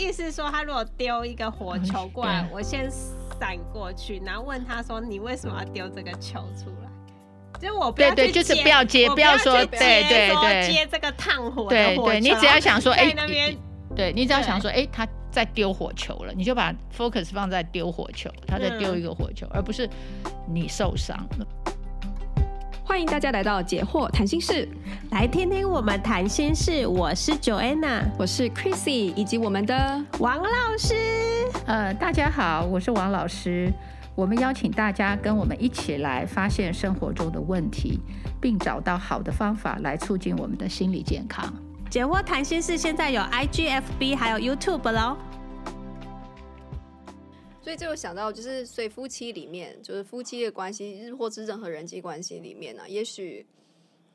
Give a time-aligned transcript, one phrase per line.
[0.00, 6.88] 意思说，他如果丢一个火球过来，我先闪过去，然后问他说：“你为什么要丢这个球出来？”
[7.60, 13.54] 就我不要对对，就是不要接，不要说对对对接这个烫火对对，你只要想说哎，那边
[13.94, 19.86] 对你只要想说哎，他在丢火球了，你就把 focus 放在丢火球，他在丢一个火球，而不是
[20.48, 21.46] 你受伤了。
[22.90, 24.68] 欢迎大家来到解惑谈心室，
[25.12, 26.84] 来听听我们谈心事。
[26.88, 30.96] 我是 Joanna，我是 Chrissy，以及我们的王老师。
[31.66, 33.72] 呃，大家好，我是王老师。
[34.16, 38.00] 我们邀请大家跟我们一起来发现生活中的问题，
[38.40, 41.48] 并找到好的方法来促进我们的心理健康。
[41.88, 45.16] 解惑谈心室现在有 IGFB 还有 YouTube 喽。
[47.70, 53.46] 所以就想到，就是所以夫妻里面，就是夫妻的关系，或是任何人际关系里面呢、啊，也许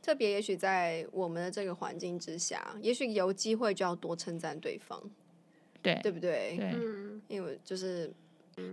[0.01, 5.01] 特别，也许在我们的这个环境之下，也许有机会就要多称赞对方，
[5.81, 6.57] 对，对不对？
[6.59, 8.13] 嗯，因为就是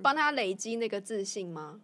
[0.02, 1.80] 帮他累积那个自信吗？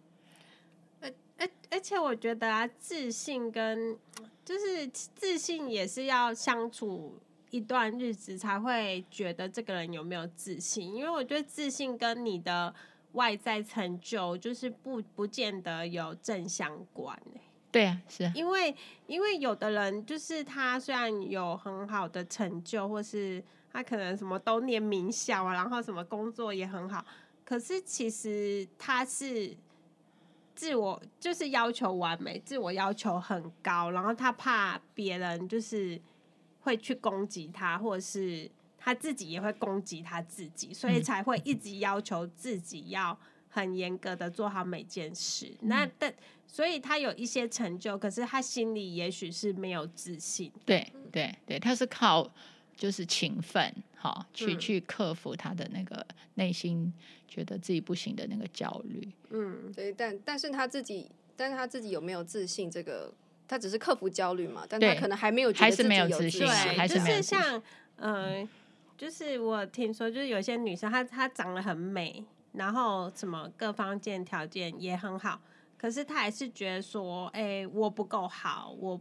[0.99, 3.97] 而而而且我觉得啊，自信跟
[4.43, 7.17] 就是自信也是要相处
[7.49, 12.75] 一段日子才会觉得这个人有没有自信，因为我觉得自信跟你的
[13.13, 17.17] 外在成就就是不不见得有正相关。
[17.71, 18.75] 对啊，是啊，因为
[19.07, 27.05] 因为有的人就是他虽然有很好的成就，或是他可能什么都念名校啊，然后什么工作也很好，
[27.45, 29.55] 可是其实他是
[30.55, 35.99] 自我就是要求完美，自我要求很高，然后他怕别人就是。
[36.61, 38.47] 会去攻击他，或者是
[38.79, 43.17] 他自己也会攻击他自己，所以才会一直要求自己要
[43.49, 45.47] 很严格的做好每件事。
[45.61, 46.13] 嗯、那但
[46.47, 50.51] 所以他有一些成就，可是他心里也许是没有自信。
[50.65, 52.31] 对对对，他是靠
[52.75, 56.91] 就是勤奋哈，去、嗯、去克服他的那个内心
[57.27, 59.11] 觉得自己不行的那个焦虑。
[59.29, 63.13] 嗯，对，但但是他自己，但是他自己有没有自信这个？
[63.47, 67.59] 他只是克服焦虑嘛，但他可能还没有觉得自己有自信，对，就是像，
[67.95, 68.49] 嗯、呃，
[68.99, 72.21] 就是我听说，就是有些女生她她长得很美，
[72.51, 75.39] 然后什么各方面条件也很好，
[75.77, 78.99] 可是她还是觉得说，哎、欸，我不够好，我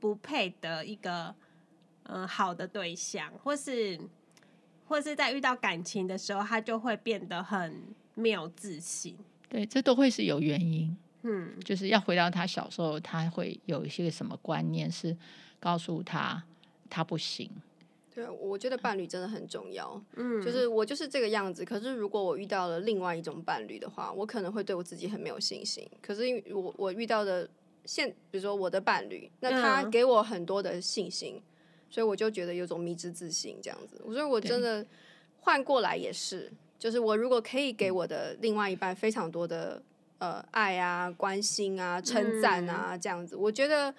[0.00, 1.34] 不配得一个
[2.04, 4.00] 嗯、呃、好的对象，或是
[4.86, 7.82] 或是在遇到感情的时候，她就会变得很
[8.14, 9.14] 没有自信。
[9.50, 10.96] 对，这都会是有原因。
[11.24, 15.14] 嗯，就是要回到她小时候，她会有一些什么观念是
[15.60, 16.42] 告诉她
[16.88, 17.50] 她不行。
[18.18, 20.02] 对，我觉得伴侣真的很重要。
[20.16, 21.64] 嗯，就是我就是这个样子。
[21.64, 25.88] 可是如果我遇到了另外一种伴侣的话，我可能会对我自己很没有信心。
[26.02, 27.48] 可是因为我我遇到的
[27.84, 31.42] 现，比如说我的伴侣，那他给我很多的信心，嗯、
[31.88, 34.02] 所以我就觉得有种迷之自信这样子。
[34.06, 34.84] 所以我真的
[35.38, 39.80] 换过来也是，就是我如果可以给我的另外一半非常多的。
[40.20, 43.94] 呃，爱啊，关心啊，称赞啊，嗯、这样子，我觉得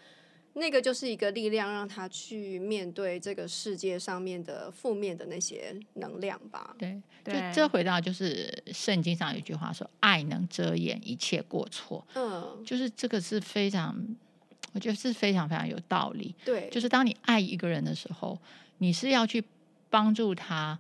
[0.54, 6.76] 那个就是一个力量，让他去面对这个世界上面的负面的那些能量吧。
[6.78, 13.96] 对，就这回到就是圣经上有一句话说：“爱能遮掩一切过错。”嗯，就是这个是非常，
[14.74, 16.36] 我觉得是非常非常有道理。
[16.44, 18.38] 对，就是当你爱一个人的时候，
[18.80, 19.44] 你是要去
[19.90, 20.80] 帮助他。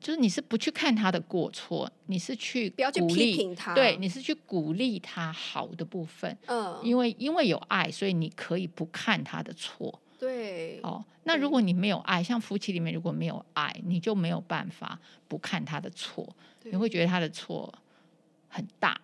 [0.00, 6.36] 就是你是不去看他的过错，你是去不要去批评他，对，你是去鼓励他好的部分。
[6.46, 10.00] 嗯，因为因为有爱，所以你可以不看他的错。
[10.18, 16.28] 对，哦，那如果你没有爱，像夫妻里面如果没有爱，你就没有办法不看他的错，
[16.64, 17.72] 你会觉得他的错
[18.48, 19.00] 很大，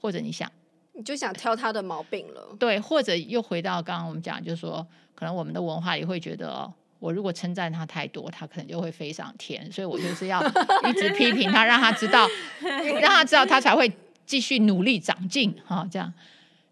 [0.00, 0.50] 或者你想
[0.92, 2.56] 你就想挑他的毛病了。
[2.58, 6.72] 对，或者又回到刚刚我们讲，就是说，可能我们的文化也会觉得哦。
[6.98, 10.42] 我如果称赞他太多，他可能就会飞上天，所以我就是要
[10.88, 12.26] 一直批评他，让他知道，
[13.00, 13.90] 让他知道，他才会
[14.24, 15.54] 继续努力长进。
[15.64, 16.12] 哈，这样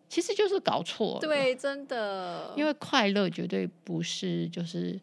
[0.08, 1.20] 其实就是搞错了。
[1.20, 2.52] 对，真的。
[2.56, 4.98] 因为快乐绝对不是就是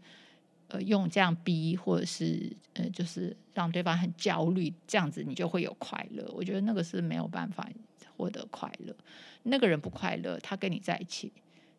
[0.70, 6.26] 呃用这样逼，或者是呃就是让对方很焦虑，这样子你就会有快乐。
[6.34, 7.68] 我觉得那个是没有办法
[8.18, 8.96] 获得快乐。
[9.44, 11.32] 那个人不快乐，他跟你在一起，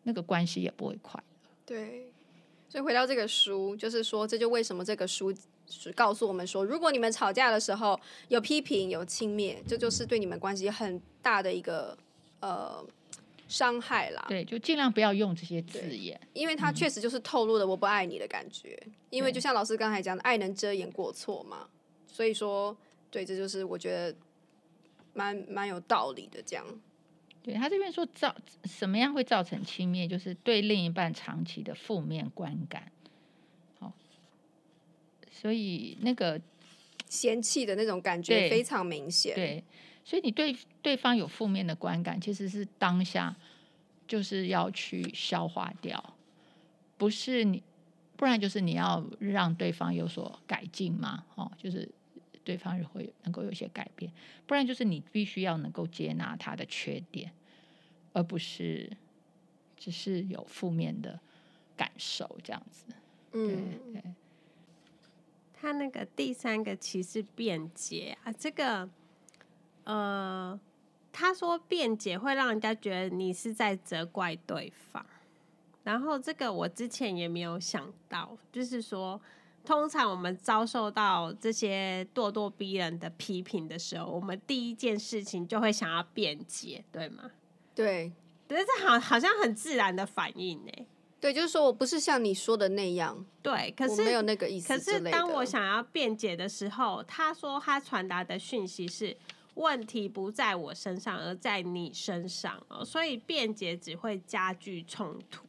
[0.03, 1.49] 那个关系也不会快乐。
[1.65, 2.12] 对。
[2.73, 5.31] 所以回到这个书，就是说，这就为什么这个书
[5.69, 7.99] 是告诉我们说，如果你们吵架的时候
[8.29, 11.95] 有批评、有轻蔑，这就是对你们关系很大的一个
[12.39, 12.83] 呃
[13.47, 14.25] 伤害啦。
[14.27, 18.75] 对，就尽量不要用这些字眼，因为它确实就是透露了我不爱你的感觉。
[18.87, 21.67] 嗯、因为就像老师刚才讲的，爱能遮掩过错嘛。
[22.07, 22.75] 所以说，
[23.11, 24.15] 对，这就是我觉得
[25.13, 26.65] 蛮蛮有道理的这样。
[27.43, 32.89] 对，他这边说造什么样会造成轻蔑，就是对另一半长期的负面观感。
[33.79, 33.91] 好，
[35.29, 36.39] 所以那个
[37.09, 39.35] 嫌弃的那种感觉非常明显。
[39.35, 39.61] 对，
[40.05, 43.35] 所以你对对方有负面的观感，其实是当下
[44.07, 46.15] 就是要去消化掉，
[46.97, 47.61] 不是你，
[48.15, 51.89] 不然就是你要让对方有所改进嘛，哦，就是
[52.43, 54.11] 对方也会能够有些改变，
[54.45, 57.31] 不然就是你必须要能够接纳他的缺点，
[58.13, 58.91] 而不是
[59.77, 61.19] 只是有负面的
[61.75, 62.85] 感受这样子。
[63.33, 63.47] 嗯。
[63.47, 64.03] 对对
[65.53, 68.89] 他那个第三个其实辩解啊，这个，
[69.85, 70.59] 呃，
[71.09, 75.05] 他说辩解会让人家觉得你是在责怪对方，
[75.85, 79.21] 然后这个我之前也没有想到，就是说，
[79.65, 87.31] 通常我们遭受到这些咄咄逼人的批评的时候，我们第一件事情就会想要辩解，对吗？
[87.73, 88.11] 对，
[88.47, 90.71] 可是这好好像很自然的反应呢。
[91.19, 93.25] 对，就是说我不是像你说的那样。
[93.41, 94.67] 对，可是没有那个意思。
[94.67, 99.15] 可是当我想要辩解的时候，他说他传达的讯息是
[99.53, 105.45] 问题不在我身上，而在你身上哦，所以辩解只会加剧冲突。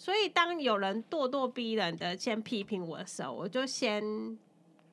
[0.00, 4.02] 所以当有人咄咄逼人的先批评我的时候，我就先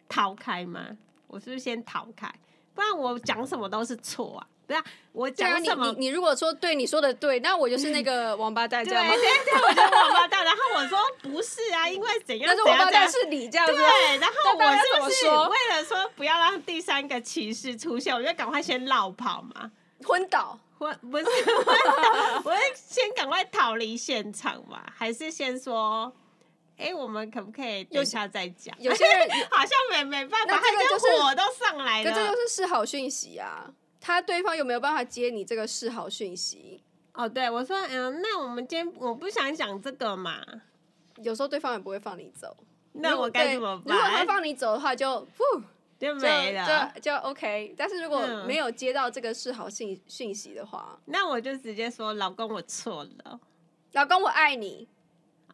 [0.10, 0.86] 逃开嘛。
[1.28, 2.30] 我是不是先逃开？
[2.74, 4.46] 不然我讲什么都是错啊。
[4.68, 4.84] 对啊，
[5.14, 5.94] 我讲什么？
[5.94, 9.14] 你你，你如果说对，你说的对，那我就是那个王八蛋，这样吗？
[9.14, 10.44] 对对对，我就是王八蛋。
[10.44, 12.50] 然后我说不是啊，因为怎样？
[12.50, 13.74] 但是王八蛋是你这样子。
[13.74, 19.72] 对，然后我是不是为了说不要让第三个骑士出现，我就赶快先绕跑嘛？
[20.04, 20.60] 昏倒？
[20.78, 21.26] 昏不是？
[22.44, 24.82] 我会先赶快逃离现场嘛？
[24.96, 26.14] 还是先说？
[26.78, 28.76] 哎，我们可不可以等下再讲？
[28.80, 32.12] 有些人 好像没没办法，他就火都上来了。
[32.12, 33.74] 可这就是示好讯息啊。
[34.00, 36.84] 他对方有没有办法接你这个示好讯息？
[37.14, 40.40] 哦，对我说，嗯，那我们今天我不想讲这个嘛。
[41.24, 42.56] 有时候对方也不会放你走，
[42.92, 43.98] 那我该怎么办？
[43.98, 45.62] 如果他放你走的话就，就呼
[46.00, 47.74] 就没了，就就 OK。
[47.78, 53.40] 但是如果没有接到这个示好讯讯息的话，嗯，那我就直接说，老公我错了，
[53.94, 54.88] 老公我爱你。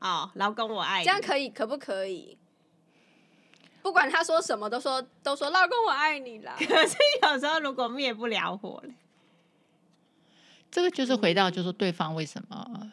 [0.01, 2.38] 哦，老公我爱你，这样可以可不可以？
[3.81, 6.56] 不管他说什么，都说都说老公我爱你啦。
[6.57, 8.94] 可是有时候如果灭不了火嘞，
[10.69, 12.92] 这个就是回到就是对方为什么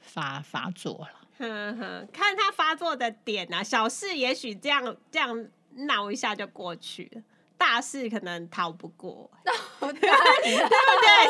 [0.00, 1.20] 发发作了。
[1.38, 7.22] 哼哼，看他发作的点啊，小事也许这样这样闹一下就过去了，
[7.56, 9.30] 大事可能逃不过，
[9.80, 10.10] 对不对？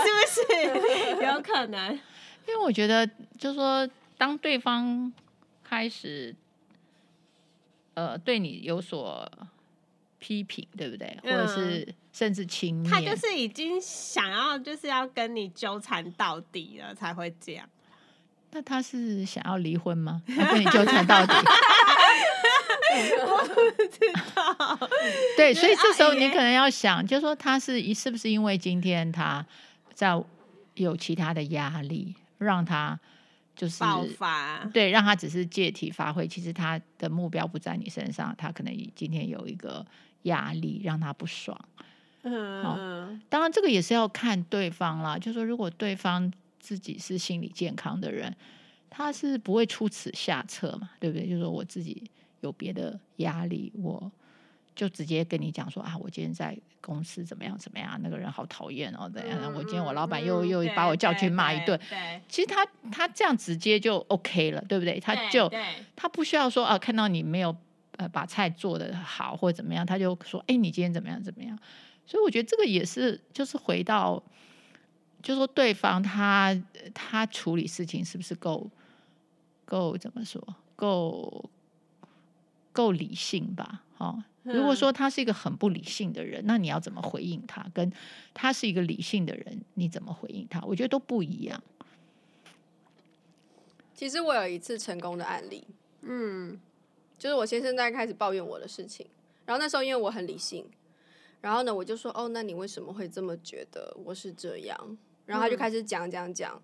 [0.04, 1.92] 是不是 有可能？
[2.46, 3.06] 因为我觉得
[3.38, 5.12] 就是说，当对方
[5.62, 6.34] 开始。
[7.94, 9.28] 呃，对你有所
[10.18, 11.18] 批评，对不对？
[11.22, 17.68] 或者是甚至轻蔑，他就是已经想要，就是要跟你纠缠到底了，才会这样。
[18.52, 20.22] 那他是想要离婚吗？
[20.28, 21.32] 他跟你纠缠到底？
[23.26, 24.88] 我不知道。
[25.36, 29.44] 对，所以这时候你可能要想，就是说他是是不是因为今天他
[29.94, 30.20] 在
[30.74, 32.98] 有其他的压力，让他。
[33.56, 36.26] 就是爆发，对，让他只是借题发挥。
[36.26, 39.84] 其实他的目标不在你身上，他可能今天有一个
[40.22, 41.58] 压力，让他不爽。
[42.22, 42.78] 嗯，好，
[43.28, 45.18] 当然这个也是要看对方啦。
[45.18, 48.34] 就是说，如果对方自己是心理健康的人，
[48.88, 51.28] 他是不会出此下策嘛，对不对？
[51.28, 52.02] 就是说我自己
[52.40, 54.10] 有别的压力，我。
[54.72, 59.38] 就直接跟你讲说啊，我今天在公司怎么样怎么样，那个人好讨厌哦，怎样？
[59.42, 61.78] 嗯、我今天我老板又、嗯、又把我叫去骂一顿。
[62.28, 64.98] 其实他他这样直接就 OK 了，对不对？
[64.98, 65.52] 他就
[65.94, 67.54] 他不需要说啊，看到你没有
[67.96, 71.58] 呃把菜做的好或者怎么样，他就说哎，你今天怎么样怎么样？
[72.06, 74.22] 所以我觉得这个也是，就是回到，
[75.22, 76.56] 就说对方他
[76.94, 78.70] 他处理事情是不是够
[79.66, 80.42] 够怎么说
[80.74, 81.50] 够
[82.80, 83.82] 够理性吧？
[83.98, 84.24] 哦。
[84.42, 87.64] 如果说他是一个很不理性的人，那你要怎么回应他？
[87.74, 87.92] 跟
[88.32, 90.60] 他是一个理性的人，你怎么回应他？
[90.62, 91.62] 我觉得都不一样。
[93.94, 95.62] 其实我有一次成功的案例，
[96.00, 96.58] 嗯，
[97.18, 99.06] 就是我先生在开始抱怨我的事情，
[99.44, 100.64] 然后那时候因为我很理性，
[101.42, 104.96] 然后呢我就说：“哦，那你为什么会这么觉得我是这样？”
[105.26, 106.60] 然后他就开始讲讲讲，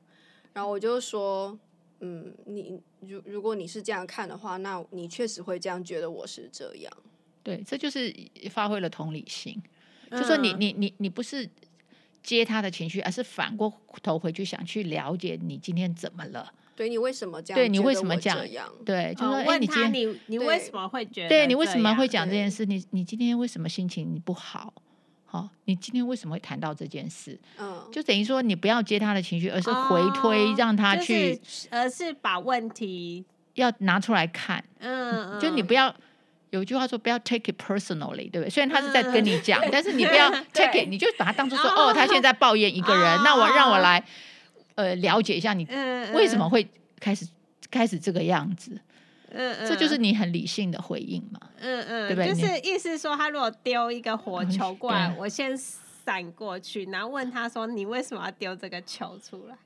[0.54, 1.56] 然后我就说
[2.00, 6.92] ：“嗯，你如如果你是这样看的话，那你确实会这样觉得我是这样。”
[7.42, 8.14] 对，这就是
[8.50, 9.62] 发挥了同理心，
[10.10, 11.48] 嗯、就说你你你你不是
[12.22, 13.72] 接他的情绪，而是反过
[14.02, 16.52] 头回去想去了解你今天怎么了？
[16.74, 17.58] 对，你为什么这样？
[17.58, 18.70] 对，你为什么这样？
[18.84, 21.28] 对，就说哎、哦，你今天你你为什么会觉得？
[21.28, 22.66] 对，你为什么会讲这件事？
[22.66, 24.74] 你你今天为什么心情不好？
[25.26, 27.38] 好、哦，你今天为什么会谈到这件事？
[27.58, 34.64] 嗯，就等于说你不要接他的情绪，而是回推让他去，哦就是、而是把问题要拿出来看。
[34.78, 35.94] 嗯，就你不要。
[36.50, 38.48] 有一句话说不要 take it personally，对不对？
[38.48, 44.02] 虽然他是在跟你讲，但是你不要 take it，你就把它当做说哦，他现在抱怨一个人，那我让我来
[44.76, 45.66] 呃了解一下你
[46.14, 46.66] 为什么会
[47.00, 47.26] 开始
[47.68, 48.80] 开始这个样子。
[49.30, 51.40] 嗯嗯，这就是你很理性的回应嘛。
[51.60, 52.34] 嗯嗯，对不对？
[52.34, 59.56] 就是意思说，他如果丢一个火球过来，我先闪过去，然后问他说：“你为什么要丢这个球出来？”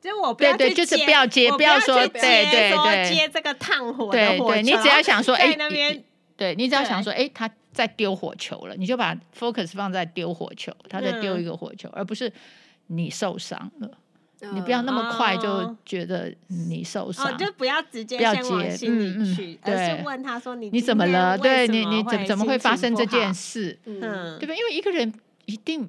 [0.00, 4.60] 就我不要对对，就是不要接，不要说对对对接这个烫火的火球。
[4.60, 6.02] 你只要想说，哎，那边
[6.36, 12.32] 对你只要想说，哎，他在丢火球了，你就把 focus 放在丢火球，他在丢一个火球，而不是
[12.88, 13.90] 你受伤了。
[14.54, 21.38] 你不要那么快就觉得你受伤，就不要直接先往心里去，而是问他说：“你你怎么了？
[21.38, 23.78] 对你你怎怎么会发生这件事？
[23.84, 24.00] 嗯，
[24.38, 24.56] 对不对？
[24.56, 25.12] 因为一个人
[25.44, 25.88] 一定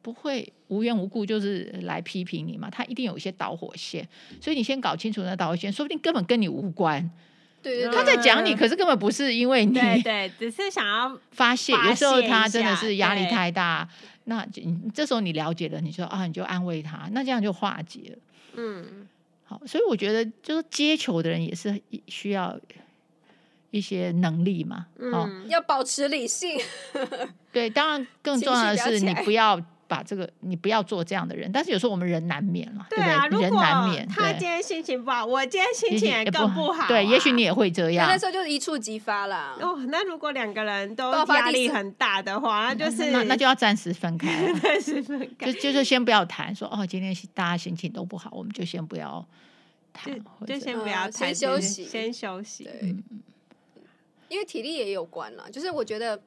[0.00, 4.08] 不会无缘无故就是来批评你嘛，他一定有一些导火线，
[4.40, 7.10] 所以你先搞清楚那导火线，说不定根本跟你无关。
[7.62, 11.72] 对对，他在讲你，可是根本不是因为你，对，只是想要发泄。
[11.72, 13.86] 有时候他真的是压力太大。”
[14.24, 18.18] 那你这时候你了解了，你说啊，你就安慰他，那这样就化解了。
[18.56, 19.06] 嗯，
[19.44, 22.58] 好，所以我觉得就是接球的人也是需要
[23.70, 26.60] 一些能力嘛，嗯，哦，要保持理性。
[27.52, 29.60] 对，当然更重要的是你不要。
[29.86, 31.50] 把这个，你不要做这样的人。
[31.52, 34.06] 但是有时候我们人难免了，对啊，人难免。
[34.08, 36.88] 他今天心情不好，我今天心情也更不好。
[36.88, 38.08] 对，也许你也会这样。
[38.08, 39.56] 那时候就是一触即发了。
[39.60, 45.52] 哦，那如果两个人都压力很大的话，那就是那那就要暂时分开， 暂时分开。
[45.52, 49.26] 就就是先不要谈，说哦，今天大家心情都不好，我们就先不要
[49.92, 50.14] 谈，
[50.46, 52.64] 就先不要谈，先休息，先休息。
[52.64, 52.94] 对，
[54.28, 55.50] 因为体力也有关了。
[55.50, 56.20] 就是我觉得，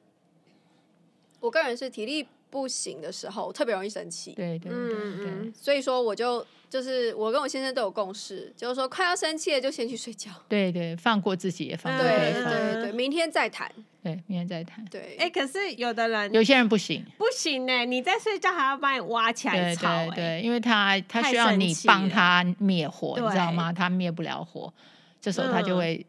[1.40, 2.26] 我个人是体力。
[2.50, 4.32] 不行的时候，特别容易生气。
[4.32, 10.30] 对对对对，所以说我就就是我跟我先生都有共识，就是说快要生气了就先去睡觉。
[10.48, 12.44] 对对，放过自己也放过对方。
[12.44, 13.70] 对对对，明天再谈。
[14.02, 14.84] 对，明天再谈。
[14.86, 17.84] 对，哎，可是有的人，有些人不行，不行呢。
[17.84, 23.72] 你在睡觉还要把你挖起来吵，对对，因为他他需要你帮他灭火，你知道吗？
[23.72, 24.72] 他灭不了火，
[25.20, 26.06] 这时候他就会，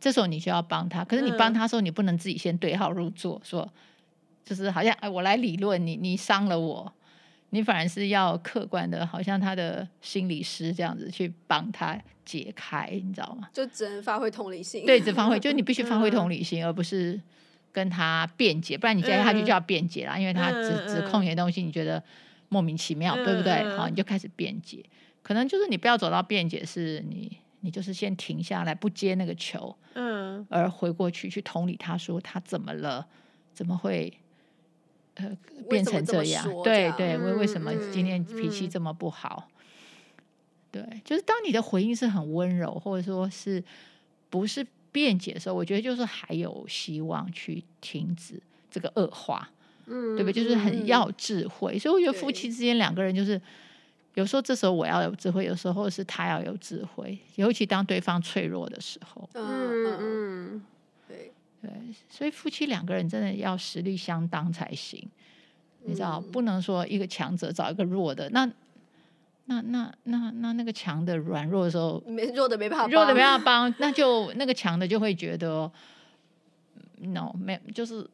[0.00, 1.04] 这时候你就要帮他。
[1.04, 3.68] 可是你帮他的时候，你不能自己先对号入座说。
[4.48, 6.90] 就是好像哎，我来理论你，你伤了我，
[7.50, 13.50] 你反而是要客观的，好像他的心理师这样子去帮他解开，你知道吗？
[13.52, 17.20] 就只能发挥同理心，对，只发挥，就你必须发挥同理心，而不是
[17.72, 22.02] 跟他辩解，不然你接下去就要辩解了，因为他指指控你的东西，你觉得
[22.48, 23.62] 莫名其妙，对不对？
[23.76, 24.82] 好，你就开始辩解，
[25.22, 33.06] 可能就是你不要走到辩解，是你你就是先停下来，不接那个球，嗯，而回过去去同理他说他怎么了，
[33.52, 34.10] 怎么会？
[35.18, 35.36] 呃，
[35.68, 39.48] 变成这样，对对，为为什么今天脾气这么不好？
[40.70, 43.62] 对，就是当你的回应是很温柔，或者说是
[44.30, 49.50] 不是辩解的时候，我觉得就是还有希望去停止这个恶化，
[49.86, 50.44] 嗯，对不对？
[50.44, 53.40] 就是很要智慧，嗯、所以我觉得夫妻之间两个人就是
[54.14, 59.98] 有时候这时候我要有智慧，有时候是他要有智慧，尤其当对方脆弱的时候，嗯嗯。
[60.00, 60.62] 嗯
[61.60, 61.70] 对，
[62.08, 65.00] 所以夫妻两个人真的要实力相当才行，
[65.84, 68.44] 嗯、你知道，不能说一个强者找一个弱的，那
[69.46, 75.70] 那那那那那个强的软弱的时候，没弱的没办法，弱的没办法 帮，那就那个强的就会觉得
[76.98, 78.08] ，no，没就是。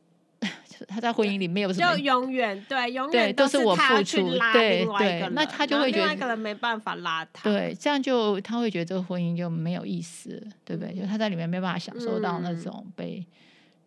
[0.89, 4.17] 他在婚姻里没有什么，就永远对，永远都是我付出，
[4.53, 10.95] 对对，那他就会觉得另外一个人没办法拉他，对，这样就他会觉得这个婚姻就没有意思，对不对？
[10.95, 13.25] 就他在里面没办法享受到那种被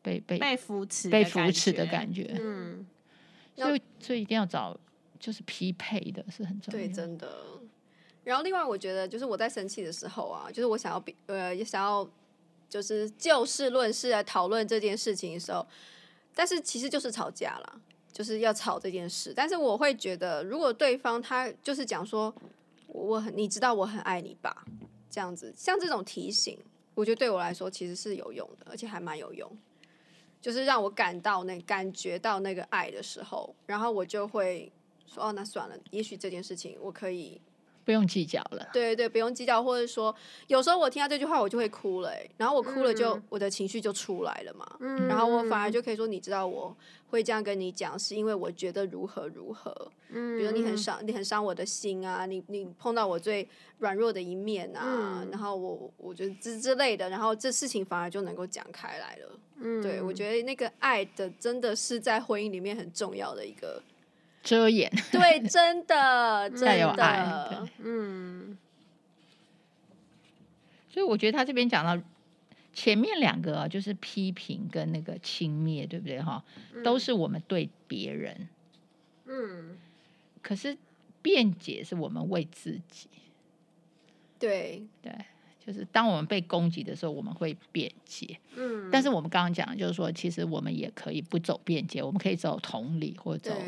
[0.02, 2.86] 被被被扶持、被扶持的感觉，嗯，
[3.56, 4.78] 所以所以一定要找
[5.20, 7.28] 就是匹配的是很重要，对，真的。
[8.24, 12.08] 然后另外我觉得就是我在生气的时候啊，就是我想要比呃也想要
[12.70, 15.66] 就是就事论事来讨论这件事情的时候。
[16.38, 17.82] 但是其实就是吵架了，
[18.14, 19.34] 就是要吵这件事。
[19.36, 22.32] 但是我会觉得，如果对方他就是讲说，
[22.86, 24.64] 我很你知道我很爱你吧，
[25.10, 26.60] 这样子，像这种提醒，
[26.94, 29.52] 我觉得对我来说其实是有用的，而且还蛮有用，
[30.40, 34.72] 就是让我感到那感觉到那个爱的时候，然后我就会
[35.08, 37.42] 说，哦，那算了，也许这件事情我可以。
[37.88, 40.14] 不用计较了，对对，不用计较，或者说，
[40.48, 46.76] 有时候我听到这句话，我就会哭了，然后我哭了就，就、嗯、我的情绪就出来了嘛，嗯、然后我反而就可以说，你知道我
[47.10, 49.74] 会这样跟你讲，是因为我觉得如何如何，
[50.10, 63.82] 嗯，比如你很伤，你很伤我的心啊，你你碰到我最软弱的一面啊，嗯、然后我我觉得之之类的，然后这事情反而就能够讲开来了，嗯，对，我觉得那个爱的真的是在婚姻里面很重要的一个。
[64.48, 67.50] 遮掩， 对，真的， 真的，有爱，
[67.80, 68.58] 嗯。
[70.90, 72.02] 所以我觉得他这边讲到
[72.74, 76.42] 前面两个啊，就是批评跟那个轻蔑，对不对哈？
[76.84, 78.48] 都是我们对别人，
[79.26, 79.78] 嗯，
[80.42, 80.78] 可是
[81.22, 83.10] 辩解是我们为自己，
[84.40, 84.88] 对。
[85.02, 85.12] 对。
[85.66, 88.40] 就是当我们被攻击的时候，我们会辩解。
[88.56, 93.62] 嗯，但是我们刚刚讲，就是说，其实我们也可以不走辩解，我们可以走同理，或者走，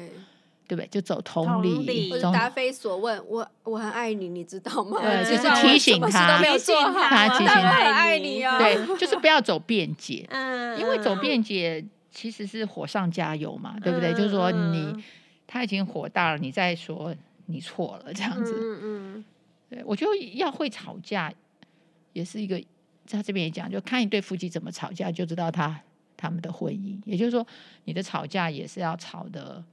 [0.69, 0.88] 对，不对？
[0.88, 3.21] 就走同理，同理答非所问。
[3.27, 4.99] 我我很爱你，你知道吗？
[5.01, 8.57] 对，就是提醒他，提醒他，他提醒他，很爱你哦。
[8.59, 10.25] 对，就是不要走辩解。
[10.31, 14.13] 嗯，因为走辩解其实是火上加油嘛，对不对？
[14.13, 15.03] 就是说你
[15.47, 17.15] 他已经火大了，你再说
[17.47, 18.53] 你错了这样子。
[18.55, 19.25] 嗯嗯，
[19.69, 21.33] 对，我觉得要会吵架。
[22.11, 22.59] 也是一个，
[23.05, 25.79] 在这边也讲，就看一对夫妻怎么吵架，就知道他
[26.17, 26.99] 他们的婚姻。
[27.05, 27.45] 也就是说，
[27.85, 29.63] 你的吵架也是要吵的，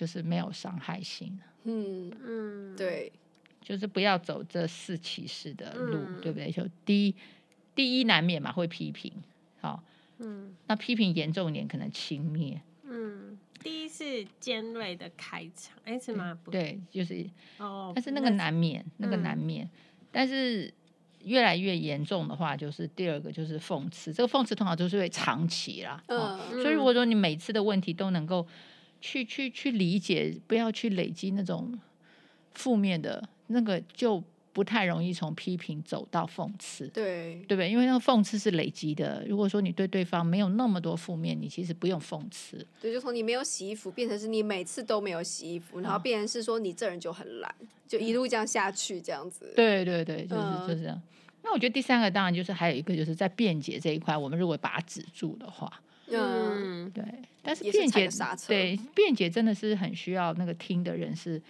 [0.00, 1.38] 就是没有伤害性。
[1.64, 3.12] 嗯嗯，对，
[3.60, 6.50] 就是不要走这四骑士的路，嗯、对不对？
[6.50, 7.14] 就第一，
[7.74, 9.12] 第一难免嘛，会批评，
[9.60, 9.84] 好，
[10.16, 12.58] 嗯，那批评严重一点，可能轻蔑。
[12.84, 16.38] 嗯，第一是尖锐的开场，哎，是吗？
[16.50, 17.28] 对，就是
[17.58, 19.70] 哦，但是那个难免，那那个难免，嗯、
[20.10, 20.72] 但是。
[21.22, 24.10] 越来越严重的话，就是第二个就是讽刺。
[24.10, 28.46] 这个讽刺通常都是会长期啦，嗯哦，所以如果说你每次的问题都能够
[29.00, 31.78] 去去去理解，不要去累积那种
[32.52, 37.70] 负面的，那个就不太容易从批评走到讽刺，对对不对？
[37.70, 39.24] 因为那个讽刺是累积的。
[39.28, 42.66] 如果说你对对方没有那么多负面，你其实不用讽刺。
[42.80, 47.54] 对，就从你没有洗衣服变成是你每次都没有洗衣服，然后变成是说你这人就很懒，
[47.86, 49.52] 就一路这样下去，这样子。
[49.54, 51.00] 对对对，就是就是这样。
[51.42, 55.72] 那我觉得第三个当然就是还有一个就是在辩解这一块，我们如果把它止住的话，
[56.18, 57.04] 嗯，对。
[57.42, 61.40] 但是辩解是对辩解真的是很需要那个听的人是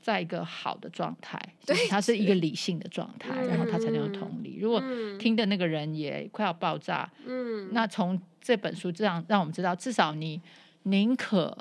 [0.00, 4.58] 在一个好的状态，对，他是一个理性的状态，然后他才能有同理。
[4.60, 4.82] 如果
[5.18, 10.40] 听的那个人也快要爆炸，嗯，那从这本书这样让我们知道，至少你
[10.84, 11.56] 宁可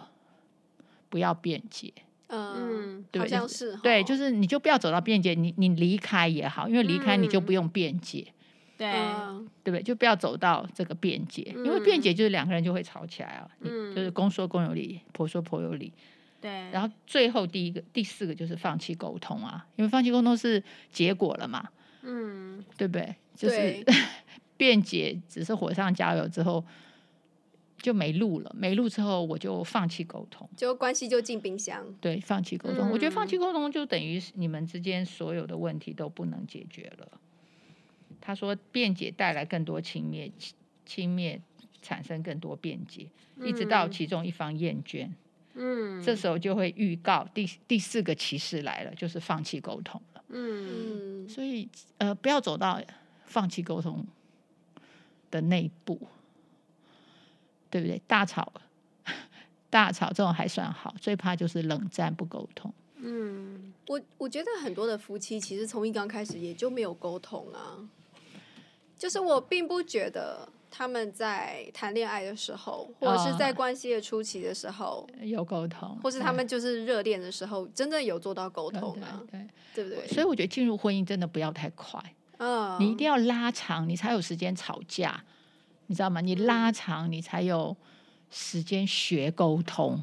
[1.10, 1.92] 不要辩解。
[2.28, 8.26] 嗯，对，好像是对，就是你就不要走到辩解，你你离开也好，因为离开你就不用辩解，
[8.78, 8.92] 对，
[9.64, 9.84] 对不对？
[9.84, 15.92] 就不要走到这个辩解，因为辩解就是两个人就会吵起来啊，就是公说公有理，婆说婆有理，
[16.42, 16.52] 对。
[16.72, 21.70] 然后最后第一个、第四个就是放弃沟通啊，因为放弃沟通是结果了嘛，
[22.02, 23.16] 嗯，对不对？
[23.36, 23.84] 就是
[24.58, 26.64] 辩解只是火上加油之后。
[27.82, 31.86] 就没路了，没路之后我就放弃沟通，就关系就进冰箱。
[32.00, 37.20] 对，放弃沟通，嗯、我觉得放弃沟通就等于你们之间所有的问题都不能解决了。
[38.26, 40.32] 他说，辩解带来更多轻蔑，
[40.86, 41.42] 轻蔑
[41.82, 43.08] 产生更多辩解，
[43.42, 45.10] 一直到其中一方厌倦，
[45.56, 50.24] 嗯，这时候就会预告第第四个骑士来了，就是放弃沟通了。
[50.30, 52.82] 嗯，所以呃，不要走到
[53.26, 54.08] 放弃沟通
[55.30, 56.00] 的那一步。
[57.74, 58.00] 对不对？
[58.06, 58.54] 大吵，
[59.72, 62.72] 大吵这种还算好，最怕就是冷战不沟通。
[62.98, 67.90] 嗯，我我觉得很多的夫妻其实从一刚开始也就没有沟通啊。
[69.04, 79.22] 就是我并不觉得他们在谈恋爱的时候，或者是在关系的初期的时候、哦、有沟通，或是他们就是热恋的时候，真的有做到沟通啊？
[79.30, 80.08] 对，对，不对？
[80.08, 82.02] 所以我觉得进入婚姻真的不要太快，
[82.38, 85.22] 嗯，你一定要拉长，你才有时间吵架。
[85.88, 86.22] 你知道吗？
[86.22, 87.76] 你拉长，你才有
[88.32, 90.02] 时间学沟通。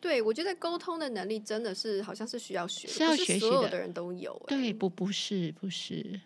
[0.00, 3.38] 对，我觉得沟通的能力真的是好像是需要学，是要学习的。
[3.38, 4.42] 所有的人都有。
[4.48, 6.20] 对，不，不是，不是。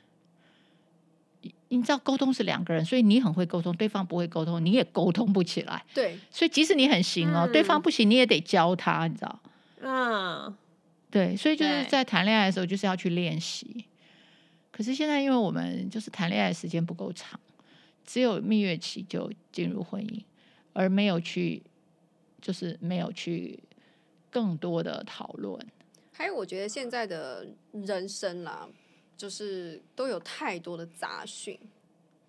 [1.69, 5.85] 你知道沟通是两个人，所以你很会沟通，对方不会沟通，你也沟通不起来。
[5.95, 9.41] 对，所以即使你很行哦，嗯、对方不行，你也得教他，你知道？
[9.81, 10.57] 嗯，
[11.11, 13.85] 对，所以就是在谈恋爱的时候，就是要去练习。
[14.71, 17.39] 可是现在，因为我们就是谈恋爱的时间不够长。
[18.05, 20.23] 只有蜜月期就进入婚姻，
[20.73, 21.61] 而没有去，
[22.41, 23.59] 就是没有去
[24.31, 25.59] 更多的讨论。
[26.13, 28.69] 还有，我觉得现在的人生啦，
[29.17, 31.59] 就是都有太多的杂讯。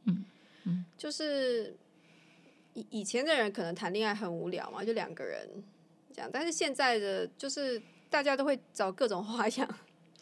[0.06, 0.26] 嗯
[0.65, 1.76] 嗯，就是
[2.73, 5.47] 以以前的人可能谈恋爱很无聊嘛，就两个人
[6.13, 9.67] 这样，但是现在的就是大家都会找各种花样。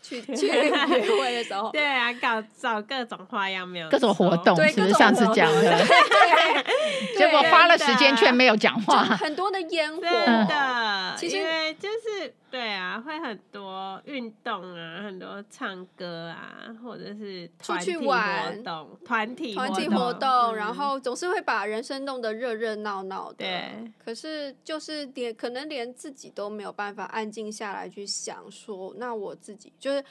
[0.01, 0.69] 去去约
[1.19, 5.61] 会的时候，对啊，搞找各种花样，没有各种活动，是不是上次讲的？
[5.81, 18.63] 对，结果花了时间却没有讲话，很多的烟火，真的，其实因为就是对啊，会很多运动啊，很多唱歌啊，或者是出去玩，
[19.03, 23.39] 团体团体活动，然后总是会把人生弄得热热闹闹的。
[23.39, 30.01] 对，可是就是连可能连自己都没有办法安静下来去想说，那我自己就是。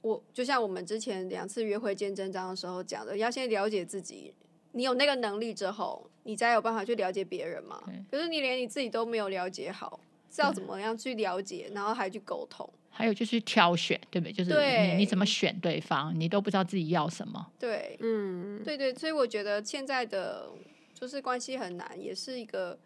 [0.00, 4.34] 我就像我们之前两次约会见真章的时候讲的，要先了解自己
[4.72, 7.80] 你有那个能力之后，你才有办法去了解别人嘛。
[8.10, 10.00] 可是你连你自己都没有了解好，
[10.34, 12.68] 是要怎么样去了解，然后还去沟通？
[12.88, 14.32] 还有就是挑选，对不对？
[14.32, 17.46] 就是你你怎么选对方，你都不知道自己要什么。
[17.58, 20.50] 对，嗯，对对，所以我觉得现在的
[20.94, 22.78] 就是关系很难，也是一个。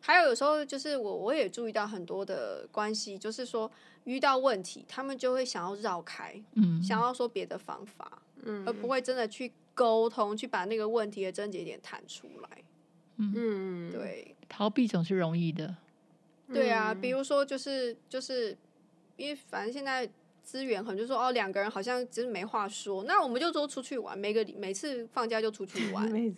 [0.00, 3.70] 还有有时候就是我我也注意到很多的关系，就是说
[4.04, 12.48] 遇到问题，他们就会想要绕开，嗯，想要说别的方法，嗯，而不会真的去沟通，去把那个问题的症结点谈出来。
[13.16, 15.74] 嗯，对，逃避总是容易的。
[16.52, 18.56] 对啊，嗯比如说就是就是，
[19.16, 20.08] 因为反正现在
[20.42, 26.10] 资源很，就是说哦，两个人好像只是没话说，那我们就说出去玩，每个每次放假就出去玩。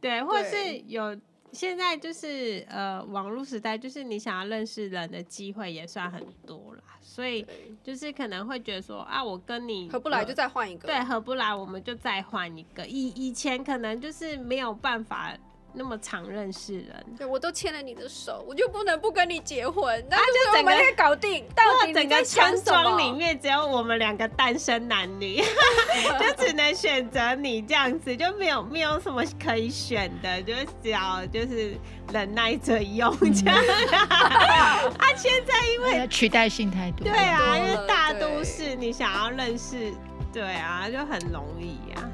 [0.00, 1.16] 对，或是有
[1.52, 7.46] 现在就是呃，网络时代，就是你想要认识人的机会也算很多啦，所以
[7.82, 10.86] 就是可能会觉得说啊，我跟你合不来就再换一个。
[10.86, 12.86] 对，合不来我们就再换一个。
[12.86, 15.36] 以以前可能就是没有办法
[15.78, 21.46] 那么常认识人，对，我都牵了你的手，我就不能不跟你结婚，那就整个搞定。
[21.54, 25.36] 到底整个村庄里面只有我们两个单身男女，
[26.18, 31.76] 就只能选择你这样子，就没有没有什么可以选的，就是只要就是
[32.12, 33.56] 忍耐着用这样。
[33.96, 34.82] 啊，
[35.16, 37.06] 现在因为呃取代性太多。
[37.06, 39.92] 对啊，因为大都市你想要认识，
[40.32, 42.10] 对啊，就很容易啊。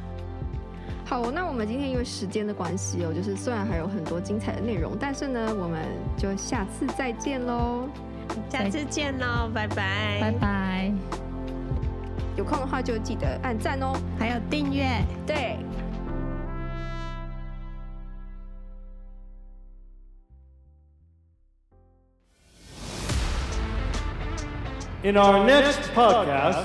[1.06, 5.80] 好，那我们今天因为时间的关系哦，就是虽然还有很多精彩的内容，但是呢，我们
[6.16, 7.88] 就下次再见喽。
[8.50, 10.92] 下次见喽，拜拜，拜拜。
[12.36, 13.92] 有空的话就记得按赞哦。
[14.18, 14.88] 还有订阅。
[15.26, 15.56] 对。
[25.04, 26.64] In our next podcast,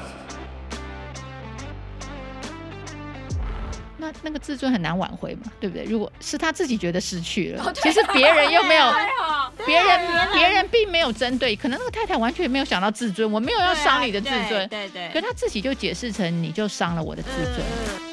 [4.09, 5.85] 那那个自尊很难挽回嘛，对不对？
[5.85, 8.93] 如果是他自己觉得失去了，哦其实别人又没有，
[9.65, 9.99] 别人
[10.33, 17.57] 别人并没有针对，可能那个太太完全没有想到自尊，我没有要伤你的自尊，对对，可他自己就解释成你就伤了我的自尊。
[17.59, 18.08] 嗯